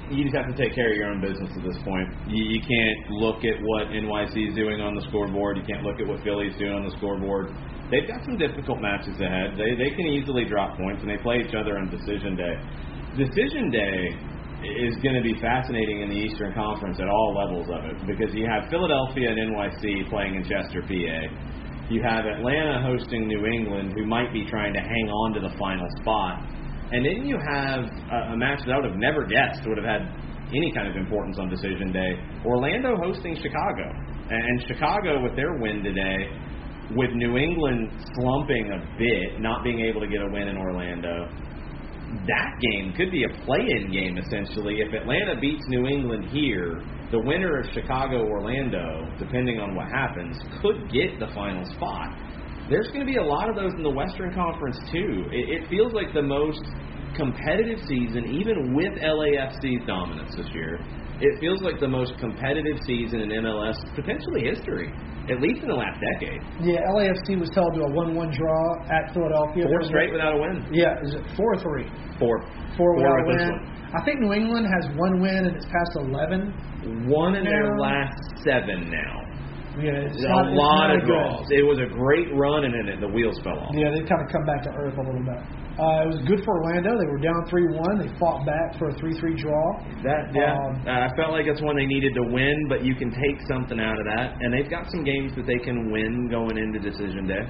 you 0.07 0.23
just 0.23 0.35
have 0.35 0.47
to 0.47 0.55
take 0.55 0.75
care 0.75 0.91
of 0.91 0.95
your 0.95 1.11
own 1.11 1.19
business 1.19 1.51
at 1.51 1.63
this 1.63 1.75
point. 1.83 2.07
You, 2.31 2.39
you 2.39 2.61
can't 2.63 3.19
look 3.19 3.43
at 3.43 3.59
what 3.59 3.91
NYC 3.91 4.51
is 4.51 4.55
doing 4.55 4.79
on 4.79 4.95
the 4.95 5.03
scoreboard. 5.09 5.57
You 5.57 5.67
can't 5.67 5.83
look 5.83 5.99
at 5.99 6.07
what 6.07 6.23
Philly's 6.23 6.55
doing 6.55 6.71
on 6.71 6.87
the 6.87 6.95
scoreboard. 6.97 7.51
They've 7.91 8.07
got 8.07 8.23
some 8.23 8.37
difficult 8.39 8.79
matches 8.79 9.19
ahead. 9.19 9.59
They 9.59 9.75
they 9.75 9.91
can 9.91 10.07
easily 10.07 10.45
drop 10.45 10.77
points, 10.77 11.03
and 11.03 11.09
they 11.09 11.19
play 11.19 11.43
each 11.43 11.53
other 11.53 11.77
on 11.77 11.91
decision 11.91 12.35
day. 12.35 12.55
Decision 13.17 13.69
day 13.69 14.15
is 14.63 14.95
going 15.03 15.15
to 15.15 15.21
be 15.21 15.35
fascinating 15.39 16.01
in 16.01 16.09
the 16.09 16.15
Eastern 16.15 16.53
Conference 16.53 16.99
at 16.99 17.07
all 17.07 17.35
levels 17.35 17.67
of 17.67 17.83
it 17.85 17.97
because 18.07 18.33
you 18.33 18.47
have 18.47 18.69
Philadelphia 18.69 19.29
and 19.29 19.51
NYC 19.51 20.09
playing 20.09 20.35
in 20.35 20.43
Chester, 20.43 20.81
PA. 20.81 21.19
You 21.91 22.01
have 22.01 22.25
Atlanta 22.25 22.81
hosting 22.81 23.27
New 23.27 23.45
England, 23.45 23.93
who 23.93 24.05
might 24.05 24.31
be 24.31 24.45
trying 24.47 24.73
to 24.73 24.79
hang 24.79 25.07
on 25.11 25.33
to 25.35 25.39
the 25.41 25.53
final 25.59 25.87
spot. 25.99 26.41
And 26.91 27.05
then 27.05 27.27
you 27.27 27.37
have 27.37 27.83
a, 27.83 28.33
a 28.33 28.37
match 28.37 28.63
that 28.65 28.71
I 28.71 28.75
would 28.77 28.89
have 28.89 28.99
never 28.99 29.25
guessed 29.25 29.67
would 29.67 29.77
have 29.77 29.87
had 29.87 30.07
any 30.53 30.71
kind 30.71 30.87
of 30.87 30.95
importance 30.95 31.37
on 31.39 31.49
decision 31.49 31.91
day. 31.91 32.15
Orlando 32.45 32.95
hosting 32.95 33.35
Chicago. 33.35 33.91
And 34.29 34.63
Chicago, 34.67 35.21
with 35.21 35.35
their 35.35 35.59
win 35.59 35.83
today, 35.83 36.31
with 36.95 37.11
New 37.13 37.37
England 37.37 37.91
slumping 38.15 38.71
a 38.71 38.79
bit, 38.97 39.41
not 39.41 39.63
being 39.63 39.81
able 39.81 40.01
to 40.01 40.07
get 40.07 40.21
a 40.21 40.29
win 40.31 40.47
in 40.47 40.57
Orlando, 40.57 41.27
that 42.27 42.51
game 42.61 42.93
could 42.95 43.11
be 43.11 43.23
a 43.23 43.45
play-in 43.45 43.91
game 43.91 44.17
essentially. 44.17 44.79
If 44.79 44.93
Atlanta 44.93 45.39
beats 45.39 45.63
New 45.67 45.87
England 45.87 46.29
here, 46.29 46.81
the 47.11 47.19
winner 47.19 47.59
of 47.59 47.65
Chicago 47.73 48.25
Orlando, 48.25 49.07
depending 49.19 49.59
on 49.59 49.75
what 49.75 49.87
happens, 49.87 50.37
could 50.61 50.91
get 50.91 51.19
the 51.19 51.27
final 51.33 51.65
spot. 51.73 52.09
There's 52.69 52.87
going 52.87 53.05
to 53.05 53.11
be 53.11 53.17
a 53.17 53.23
lot 53.23 53.49
of 53.49 53.55
those 53.55 53.73
in 53.73 53.83
the 53.83 53.89
Western 53.89 54.33
Conference 54.33 54.77
too. 54.91 55.25
It, 55.31 55.63
it 55.63 55.69
feels 55.69 55.93
like 55.93 56.13
the 56.13 56.21
most 56.21 56.63
competitive 57.15 57.79
season, 57.87 58.25
even 58.29 58.73
with 58.73 58.93
LAFC's 59.01 59.85
dominance 59.87 60.35
this 60.35 60.47
year. 60.53 60.79
It 61.21 61.39
feels 61.39 61.61
like 61.61 61.79
the 61.79 61.87
most 61.87 62.17
competitive 62.19 62.77
season 62.85 63.21
in 63.21 63.29
MLS 63.29 63.77
potentially 63.95 64.43
history, 64.43 64.91
at 65.29 65.39
least 65.39 65.61
in 65.61 65.69
the 65.69 65.75
last 65.77 66.01
decade. 66.17 66.41
Yeah, 66.59 66.81
LAFC 66.97 67.39
was 67.39 67.49
held 67.53 67.73
to 67.75 67.81
a 67.85 67.91
one-one 67.93 68.33
draw 68.33 68.63
at 68.89 69.13
Philadelphia. 69.13 69.65
Four 69.69 69.83
straight 69.83 70.11
without 70.11 70.33
a 70.33 70.39
win. 70.41 70.67
Yeah, 70.73 70.99
is 71.03 71.13
it 71.15 71.23
four 71.37 71.53
or 71.53 71.59
three? 71.61 71.87
Four. 72.19 72.43
Four 72.75 72.95
without 72.97 73.19
a 73.19 73.25
win. 73.27 73.51
I 73.93 74.03
think 74.03 74.19
New 74.19 74.33
England 74.33 74.65
has 74.65 74.89
one 74.97 75.21
win 75.21 75.45
and 75.45 75.55
it's 75.55 75.65
past 75.69 75.93
eleven. 76.01 76.51
One 77.07 77.35
in 77.35 77.45
their 77.45 77.77
last 77.77 78.17
seven 78.43 78.89
now. 78.89 79.21
Yeah, 79.77 80.05
it's 80.05 80.17
a 80.21 80.29
not, 80.29 80.45
it's 80.49 80.57
lot 80.57 80.87
not 80.87 80.95
of 80.97 81.01
good. 81.01 81.07
draws. 81.07 81.45
It 81.49 81.65
was 81.65 81.79
a 81.81 81.89
great 81.89 82.29
run, 82.37 82.61
and 82.65 82.73
then 82.73 83.01
the 83.01 83.07
wheels 83.09 83.39
fell 83.41 83.57
off. 83.57 83.73
Yeah, 83.73 83.89
they've 83.89 84.05
kind 84.05 84.21
of 84.21 84.29
come 84.29 84.45
back 84.45 84.61
to 84.65 84.71
earth 84.77 84.93
a 84.93 85.01
little 85.01 85.25
bit. 85.25 85.41
Uh, 85.73 86.05
it 86.05 86.09
was 86.13 86.21
good 86.29 86.45
for 86.45 86.53
Orlando. 86.61 86.93
They 87.01 87.09
were 87.09 87.17
down 87.17 87.49
three 87.49 87.65
one. 87.65 87.97
They 87.97 88.11
fought 88.21 88.45
back 88.45 88.77
for 88.77 88.93
a 88.93 88.95
three 89.01 89.17
three 89.17 89.33
draw. 89.33 89.81
That 90.05 90.29
yeah, 90.29 90.53
Um, 90.53 90.85
uh, 90.85 91.05
I 91.05 91.09
felt 91.17 91.33
like 91.33 91.49
it's 91.49 91.61
one 91.65 91.73
they 91.75 91.89
needed 91.89 92.13
to 92.13 92.23
win, 92.29 92.69
but 92.69 92.85
you 92.85 92.93
can 92.93 93.09
take 93.09 93.41
something 93.49 93.81
out 93.81 93.97
of 93.97 94.05
that, 94.05 94.37
and 94.37 94.53
they've 94.53 94.69
got 94.69 94.85
some 94.93 95.03
games 95.03 95.33
that 95.33 95.49
they 95.49 95.57
can 95.57 95.89
win 95.89 96.29
going 96.29 96.61
into 96.61 96.77
decision 96.77 97.25
day. 97.25 97.41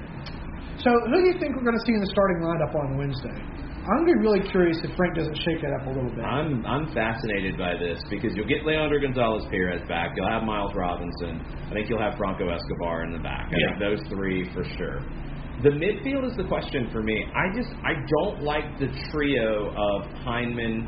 So, 0.80 0.88
who 1.12 1.16
do 1.20 1.26
you 1.28 1.36
think 1.36 1.52
we're 1.52 1.68
going 1.68 1.76
to 1.76 1.84
see 1.84 1.92
in 1.92 2.00
the 2.00 2.12
starting 2.16 2.40
lineup 2.40 2.72
on 2.74 2.96
Wednesday? 2.96 3.36
I'm 3.84 4.00
going 4.08 4.08
to 4.08 4.12
be 4.16 4.20
really 4.24 4.44
curious 4.48 4.80
if 4.80 4.96
Frank 4.96 5.12
doesn't 5.14 5.36
shake 5.44 5.60
that 5.60 5.76
up 5.76 5.84
a 5.84 5.92
little 5.92 6.08
bit. 6.08 6.24
I'm 6.24 6.64
I'm 6.64 6.88
fascinated 6.96 7.60
by 7.60 7.76
this 7.76 8.00
because 8.08 8.32
you'll 8.32 8.48
get 8.48 8.64
Leandro 8.64 8.96
Gonzalez 9.04 9.44
Pirez 9.52 9.84
back. 9.86 10.16
You'll 10.16 10.32
have 10.32 10.42
Miles 10.48 10.72
Robinson. 10.72 11.44
I 11.68 11.76
think 11.76 11.92
you'll 11.92 12.00
have 12.00 12.16
Franco 12.16 12.48
Escobar 12.48 13.04
in 13.04 13.12
the 13.12 13.20
back. 13.20 13.52
I 13.52 13.76
think 13.76 13.76
those 13.84 14.00
three 14.08 14.48
for 14.56 14.64
sure. 14.80 15.04
The 15.64 15.70
midfield 15.70 16.30
is 16.30 16.36
the 16.36 16.44
question 16.44 16.90
for 16.92 17.02
me. 17.02 17.24
I 17.32 17.48
just 17.56 17.72
I 17.80 17.94
don't 18.20 18.42
like 18.42 18.78
the 18.78 18.88
trio 19.10 19.72
of 19.72 20.04
Hyndman, 20.20 20.84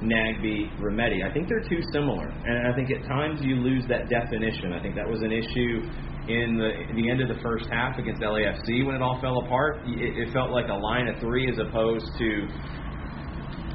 Nagbe, 0.00 0.72
Remedi. 0.80 1.20
I 1.22 1.30
think 1.34 1.50
they're 1.50 1.68
too 1.68 1.82
similar, 1.92 2.24
and 2.24 2.66
I 2.66 2.74
think 2.74 2.88
at 2.90 3.06
times 3.06 3.40
you 3.42 3.56
lose 3.56 3.84
that 3.90 4.08
definition. 4.08 4.72
I 4.72 4.80
think 4.80 4.94
that 4.94 5.06
was 5.06 5.20
an 5.20 5.32
issue 5.32 5.84
in 6.32 6.56
the 6.56 6.96
the 6.96 7.10
end 7.10 7.20
of 7.20 7.28
the 7.28 7.42
first 7.42 7.66
half 7.70 7.98
against 7.98 8.22
LAFC 8.22 8.86
when 8.86 8.94
it 8.96 9.02
all 9.02 9.20
fell 9.20 9.36
apart. 9.44 9.80
It, 9.84 10.16
it 10.16 10.32
felt 10.32 10.50
like 10.50 10.68
a 10.70 10.80
line 10.80 11.08
of 11.08 11.20
three 11.20 11.52
as 11.52 11.58
opposed 11.58 12.08
to 12.16 12.48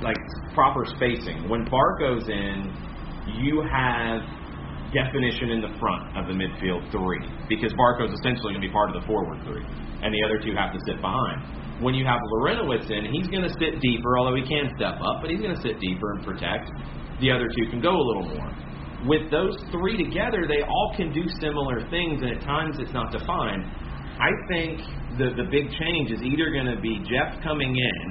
like 0.01 0.17
proper 0.55 0.85
spacing. 0.97 1.49
When 1.49 1.69
Bar 1.69 1.99
goes 1.99 2.27
in, 2.27 2.73
you 3.45 3.61
have 3.61 4.25
definition 4.93 5.55
in 5.55 5.61
the 5.61 5.71
front 5.79 6.15
of 6.19 6.27
the 6.27 6.35
midfield 6.35 6.83
three 6.91 7.23
because 7.47 7.71
Barco's 7.73 8.11
essentially 8.11 8.53
going 8.55 8.63
to 8.63 8.67
be 8.67 8.73
part 8.73 8.91
of 8.91 8.99
the 8.99 9.05
forward 9.07 9.39
three, 9.47 9.63
and 10.03 10.11
the 10.11 10.21
other 10.23 10.39
two 10.39 10.55
have 10.55 10.71
to 10.71 10.79
sit 10.87 10.99
behind. 10.99 11.81
When 11.83 11.95
you 11.95 12.05
have 12.05 12.19
Larentowicz 12.37 12.91
in, 12.91 13.09
he's 13.09 13.27
going 13.27 13.43
to 13.43 13.53
sit 13.57 13.81
deeper, 13.81 14.19
although 14.19 14.35
he 14.35 14.45
can 14.45 14.69
step 14.77 15.01
up, 15.01 15.23
but 15.23 15.31
he's 15.31 15.41
going 15.41 15.55
to 15.55 15.63
sit 15.63 15.79
deeper 15.79 16.13
and 16.13 16.23
protect. 16.23 16.69
The 17.19 17.31
other 17.31 17.49
two 17.49 17.69
can 17.71 17.81
go 17.81 17.95
a 17.95 18.05
little 18.05 18.27
more. 18.35 18.49
With 19.07 19.31
those 19.31 19.57
three 19.71 19.97
together, 19.97 20.45
they 20.45 20.61
all 20.61 20.93
can 20.95 21.11
do 21.11 21.25
similar 21.41 21.81
things, 21.89 22.21
and 22.21 22.37
at 22.37 22.41
times 22.45 22.77
it's 22.77 22.93
not 22.93 23.11
defined. 23.11 23.65
I 24.21 24.29
think 24.47 24.77
the 25.17 25.33
the 25.33 25.49
big 25.49 25.73
change 25.73 26.11
is 26.11 26.21
either 26.21 26.53
going 26.53 26.69
to 26.69 26.79
be 26.79 27.01
Jeff 27.09 27.41
coming 27.41 27.73
in 27.73 28.07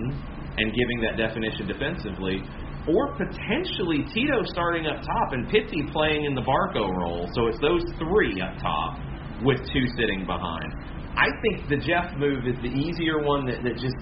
and 0.59 0.75
giving 0.75 0.99
that 1.07 1.17
definition 1.17 1.67
defensively, 1.67 2.43
or 2.89 3.13
potentially 3.17 4.05
Tito 4.15 4.41
starting 4.53 4.87
up 4.87 5.03
top 5.03 5.33
and 5.33 5.49
Pity 5.49 5.85
playing 5.93 6.25
in 6.25 6.35
the 6.35 6.41
Barco 6.43 6.89
role. 6.97 7.29
So 7.35 7.47
it's 7.47 7.61
those 7.61 7.83
three 7.99 8.41
up 8.41 8.57
top 8.61 8.99
with 9.45 9.59
two 9.73 9.87
sitting 9.97 10.25
behind. 10.27 10.73
I 11.17 11.29
think 11.43 11.69
the 11.69 11.77
Jeff 11.77 12.17
move 12.17 12.47
is 12.47 12.57
the 12.63 12.73
easier 12.73 13.21
one 13.21 13.45
that, 13.47 13.63
that 13.65 13.77
just 13.77 13.97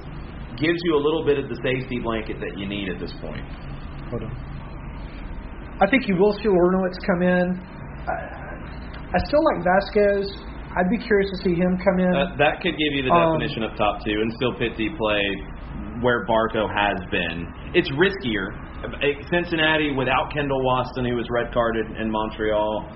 gives 0.60 0.78
you 0.84 0.94
a 0.94 1.02
little 1.02 1.24
bit 1.24 1.38
of 1.38 1.48
the 1.48 1.58
safety 1.62 1.98
blanket 1.98 2.38
that 2.38 2.58
you 2.58 2.66
need 2.68 2.88
at 2.88 2.98
this 3.00 3.12
point. 3.20 3.42
Hold 4.10 4.22
on. 4.22 4.34
I 5.80 5.86
think 5.90 6.06
you 6.08 6.16
will 6.18 6.32
see 6.34 6.50
Larentowicz 6.50 6.98
come 7.06 7.22
in. 7.22 7.46
I, 8.06 8.14
I 9.14 9.18
still 9.26 9.42
like 9.54 9.62
Vazquez. 9.62 10.26
I'd 10.76 10.90
be 10.90 10.98
curious 10.98 11.30
to 11.32 11.38
see 11.42 11.54
him 11.54 11.78
come 11.82 11.98
in. 11.98 12.12
That, 12.12 12.38
that 12.38 12.54
could 12.60 12.74
give 12.76 12.92
you 12.94 13.02
the 13.06 13.10
Um, 13.10 13.38
definition 13.38 13.62
up 13.64 13.76
top 13.76 14.04
too, 14.04 14.14
and 14.20 14.30
still 14.34 14.54
Pity 14.58 14.90
play 14.98 15.22
where 16.02 16.26
Barco 16.26 16.66
has 16.70 16.98
been. 17.10 17.46
It's 17.74 17.90
riskier. 17.94 18.54
Cincinnati 19.30 19.92
without 19.92 20.32
Kendall 20.32 20.62
Waston, 20.62 21.08
who 21.08 21.16
was 21.16 21.26
red 21.30 21.52
carded 21.52 21.86
in 21.98 22.10
Montreal. 22.10 22.86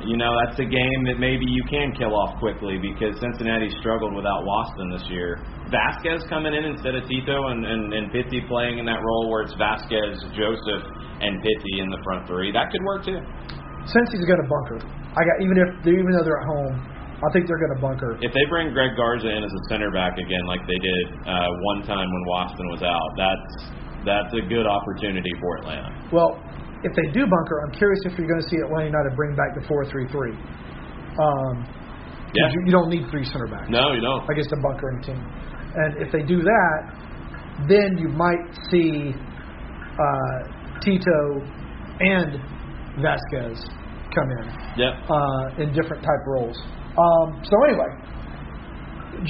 You 0.00 0.16
know 0.16 0.32
that's 0.46 0.58
a 0.58 0.64
game 0.64 1.00
that 1.12 1.20
maybe 1.20 1.44
you 1.44 1.62
can 1.68 1.92
kill 1.92 2.16
off 2.16 2.40
quickly 2.40 2.80
because 2.80 3.20
Cincinnati 3.20 3.68
struggled 3.84 4.16
without 4.16 4.48
Waston 4.48 4.88
this 4.96 5.04
year. 5.12 5.36
Vazquez 5.68 6.26
coming 6.28 6.56
in 6.56 6.64
instead 6.64 6.96
of 6.96 7.04
Tito 7.06 7.52
and, 7.52 7.64
and, 7.64 7.92
and 7.92 8.10
Pity 8.10 8.40
playing 8.48 8.80
in 8.80 8.86
that 8.86 8.98
role 9.04 9.28
where 9.28 9.42
it's 9.44 9.52
Vazquez, 9.54 10.16
Josef, 10.34 10.82
and 11.20 11.36
Pity 11.44 11.84
in 11.84 11.92
the 11.92 12.00
front 12.02 12.26
three. 12.26 12.50
That 12.50 12.72
could 12.72 12.82
work 12.82 13.04
too. 13.04 13.20
Since 13.86 14.08
he's 14.16 14.24
going 14.24 14.40
to 14.40 14.48
bunker, 14.48 14.80
I 14.82 15.20
got 15.20 15.36
even 15.44 15.56
if 15.60 15.68
even 15.84 16.10
though 16.16 16.24
they're 16.24 16.40
at 16.40 16.48
home, 16.48 16.74
I 17.20 17.28
think 17.36 17.44
they're 17.44 17.60
going 17.60 17.76
to 17.76 17.82
bunker. 17.84 18.16
If 18.24 18.32
they 18.32 18.44
bring 18.48 18.72
Greg 18.72 18.96
Garza 18.96 19.28
in 19.28 19.44
as 19.44 19.52
a 19.52 19.62
center 19.68 19.92
back 19.92 20.16
again, 20.16 20.48
like 20.48 20.64
they 20.64 20.80
did 20.80 21.06
uh, 21.28 21.50
one 21.76 21.84
time 21.84 22.08
when 22.08 22.22
Waston 22.24 22.68
was 22.72 22.80
out, 22.80 23.10
that's 23.20 23.79
that's 24.04 24.32
a 24.34 24.42
good 24.48 24.66
opportunity 24.66 25.30
for 25.40 25.58
Atlanta. 25.58 25.90
Well, 26.12 26.40
if 26.82 26.92
they 26.96 27.12
do 27.12 27.26
bunker, 27.26 27.56
I'm 27.66 27.74
curious 27.76 28.00
if 28.06 28.16
you're 28.18 28.28
going 28.28 28.40
to 28.40 28.48
see 28.48 28.56
Atlanta 28.64 28.86
United 28.88 29.12
bring 29.16 29.36
back 29.36 29.52
the 29.54 29.66
four-three-three. 29.68 30.32
Um, 31.20 31.66
Yeah. 32.32 32.48
you, 32.54 32.58
you 32.66 32.72
don't 32.72 32.88
need 32.88 33.04
three 33.10 33.24
center 33.24 33.46
backs 33.48 33.68
No, 33.68 33.92
you 33.92 34.00
don't. 34.00 34.24
against 34.30 34.52
a 34.52 34.56
bunkering 34.62 35.02
team. 35.02 35.20
And 35.76 36.00
if 36.02 36.10
they 36.12 36.22
do 36.22 36.40
that, 36.42 36.78
then 37.68 37.98
you 37.98 38.08
might 38.08 38.48
see 38.70 39.12
uh, 39.12 40.38
Tito 40.80 41.20
and 42.00 42.40
Vazquez 43.04 43.58
come 44.14 44.30
in 44.30 44.46
Yep. 44.78 44.92
uh, 45.10 45.62
in 45.62 45.72
different 45.74 46.02
type 46.02 46.22
roles. 46.26 46.56
Um, 46.96 47.42
so 47.44 47.54
anyway, 47.68 47.90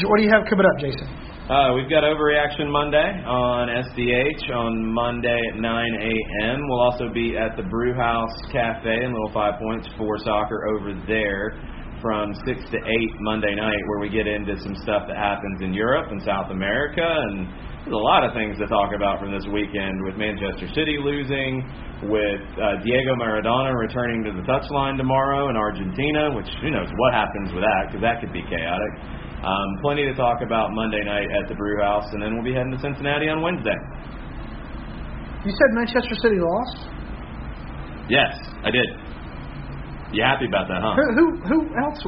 what 0.07 0.17
do 0.19 0.23
you 0.23 0.31
have 0.31 0.45
coming 0.49 0.65
up, 0.65 0.79
Jason? 0.81 1.09
Uh, 1.51 1.75
we've 1.75 1.91
got 1.91 2.05
Overreaction 2.05 2.71
Monday 2.71 3.11
on 3.27 3.67
SDH 3.67 4.55
on 4.55 4.87
Monday 4.87 5.41
at 5.53 5.59
9 5.59 5.67
a.m. 5.67 6.61
We'll 6.69 6.79
also 6.79 7.13
be 7.13 7.35
at 7.37 7.57
the 7.57 7.65
Brew 7.65 7.93
House 7.93 8.31
Cafe 8.53 8.87
in 8.87 9.11
Little 9.11 9.33
Five 9.35 9.59
Points 9.59 9.89
for 9.99 10.17
soccer 10.23 10.69
over 10.69 10.95
there 11.09 11.59
from 12.01 12.35
6 12.47 12.47
to 12.71 12.79
8 12.79 12.87
Monday 13.19 13.57
night, 13.57 13.83
where 13.89 13.99
we 13.99 14.09
get 14.09 14.29
into 14.29 14.63
some 14.63 14.77
stuff 14.77 15.11
that 15.11 15.17
happens 15.17 15.61
in 15.61 15.75
Europe 15.75 16.13
and 16.13 16.23
South 16.23 16.53
America. 16.53 17.03
And 17.03 17.49
there's 17.91 17.99
a 17.99 18.07
lot 18.07 18.23
of 18.23 18.31
things 18.39 18.55
to 18.63 18.71
talk 18.71 18.95
about 18.95 19.19
from 19.19 19.35
this 19.35 19.43
weekend 19.51 19.99
with 20.07 20.15
Manchester 20.15 20.71
City 20.79 20.95
losing, 21.03 21.59
with 22.07 22.39
uh, 22.55 22.79
Diego 22.87 23.19
Maradona 23.19 23.75
returning 23.75 24.23
to 24.23 24.31
the 24.31 24.47
touchline 24.47 24.95
tomorrow 24.95 25.51
in 25.51 25.59
Argentina, 25.59 26.31
which 26.31 26.47
who 26.63 26.71
knows 26.71 26.87
what 26.87 27.11
happens 27.19 27.51
with 27.51 27.67
that, 27.67 27.91
because 27.91 27.99
that 27.99 28.23
could 28.23 28.31
be 28.31 28.47
chaotic. 28.47 28.93
Um, 29.43 29.83
plenty 29.83 30.07
to 30.07 30.15
talk 30.15 30.39
about 30.39 30.71
Monday 30.71 31.03
night 31.03 31.35
at 31.35 31.51
the 31.51 31.59
Brew 31.59 31.83
House, 31.83 32.07
and 32.15 32.23
then 32.23 32.39
we'll 32.39 32.47
be 32.47 32.55
heading 32.55 32.71
to 32.71 32.79
Cincinnati 32.79 33.27
on 33.27 33.43
Wednesday. 33.43 33.75
You 35.43 35.51
said 35.51 35.75
Manchester 35.75 36.15
City 36.23 36.39
lost. 36.39 36.79
Yes, 38.07 38.39
I 38.63 38.71
did. 38.71 38.87
You 40.15 40.23
happy 40.23 40.47
about 40.47 40.71
that, 40.71 40.79
huh? 40.79 40.95
Who 40.95 41.11
who 41.19 41.27
who 41.43 41.59
else? 41.75 42.07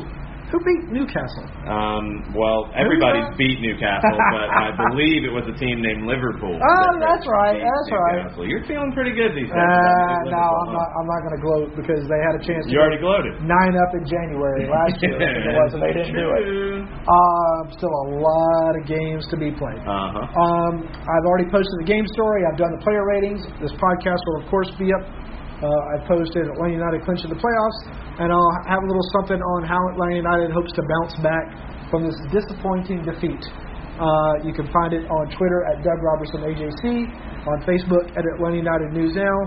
Who 0.52 0.60
beat 0.60 0.84
Newcastle? 0.92 1.48
Um, 1.64 2.28
well, 2.36 2.68
everybody's 2.76 3.24
beat 3.40 3.56
Newcastle, 3.64 4.12
but 4.36 4.52
I 4.52 4.68
believe 4.92 5.24
it 5.24 5.32
was 5.32 5.48
a 5.48 5.56
team 5.56 5.80
named 5.80 6.04
Liverpool. 6.04 6.52
Oh, 6.60 6.60
that- 6.60 7.00
that's 7.00 7.24
right, 7.24 7.56
that's 7.56 7.88
right. 7.88 8.20
You're 8.44 8.60
feeling 8.68 8.92
pretty 8.92 9.16
good 9.16 9.32
these 9.32 9.48
days. 9.48 9.56
Uh, 9.56 10.28
no, 10.28 10.44
I'm 10.44 10.70
not. 10.76 10.88
I'm 11.00 11.08
not 11.08 11.20
going 11.24 11.36
to 11.36 11.42
gloat 11.42 11.68
because 11.72 12.04
they 12.04 12.20
had 12.20 12.36
a 12.36 12.42
chance 12.44 12.68
to 12.68 12.72
You 12.72 12.84
already 12.84 13.00
gloated. 13.00 13.40
nine 13.48 13.72
up 13.80 13.96
in 13.96 14.04
January 14.04 14.68
last 14.68 15.00
year. 15.00 15.16
Think 15.16 15.40
it 15.48 15.56
was, 15.56 15.70
and 15.72 15.80
they 15.80 15.92
didn't 15.96 16.16
do 16.20 16.28
it. 16.36 16.44
Um, 17.08 17.62
still 17.72 17.92
a 17.92 18.06
lot 18.20 18.72
of 18.76 18.84
games 18.84 19.24
to 19.32 19.36
be 19.40 19.50
played. 19.56 19.80
Uh 19.88 20.12
huh. 20.20 20.28
Um, 20.28 20.84
I've 20.84 21.26
already 21.28 21.48
posted 21.48 21.76
the 21.80 21.88
game 21.88 22.04
story. 22.12 22.44
I've 22.44 22.60
done 22.60 22.76
the 22.76 22.82
player 22.84 23.04
ratings. 23.08 23.40
This 23.60 23.72
podcast 23.80 24.20
will, 24.28 24.44
of 24.44 24.46
course, 24.52 24.68
be 24.76 24.92
up. 24.92 25.04
Uh, 25.62 25.94
I 25.94 26.02
posted 26.10 26.50
Atlanta 26.50 26.74
United 26.74 27.06
clinching 27.06 27.30
the 27.30 27.38
playoffs, 27.38 27.78
and 28.18 28.34
I'll 28.34 28.54
have 28.66 28.82
a 28.82 28.88
little 28.90 29.06
something 29.14 29.38
on 29.38 29.62
how 29.62 29.78
Atlanta 29.94 30.18
United 30.18 30.50
hopes 30.50 30.74
to 30.74 30.82
bounce 30.82 31.14
back 31.22 31.46
from 31.86 32.02
this 32.02 32.18
disappointing 32.34 33.06
defeat. 33.06 33.38
Uh, 33.94 34.42
you 34.42 34.50
can 34.50 34.66
find 34.74 34.90
it 34.90 35.06
on 35.06 35.30
Twitter 35.38 35.62
at 35.70 35.78
Doug 35.86 36.02
Robertson 36.02 36.42
AJC, 36.42 37.06
on 37.46 37.62
Facebook 37.62 38.10
at 38.18 38.26
Atlanta 38.26 38.58
United 38.58 38.90
News 38.90 39.14
Now, 39.14 39.38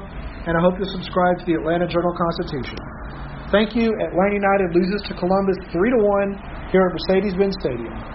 and 0.48 0.56
I 0.56 0.62
hope 0.64 0.80
you 0.80 0.88
subscribe 0.88 1.44
to 1.44 1.46
the 1.46 1.60
Atlanta 1.60 1.84
Journal 1.84 2.16
Constitution. 2.16 2.80
Thank 3.52 3.76
you. 3.76 3.92
Atlanta 4.00 4.40
United 4.40 4.72
loses 4.72 5.04
to 5.12 5.14
Columbus 5.20 5.60
three 5.76 5.92
to 5.92 6.00
one 6.00 6.40
here 6.72 6.88
at 6.88 6.96
Mercedes-Benz 6.96 7.60
Stadium. 7.60 8.15